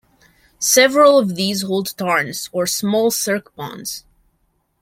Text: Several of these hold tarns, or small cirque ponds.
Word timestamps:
Several 0.57 1.19
of 1.19 1.35
these 1.35 1.61
hold 1.61 1.95
tarns, 1.95 2.49
or 2.51 2.65
small 2.65 3.11
cirque 3.11 3.55
ponds. 3.55 4.03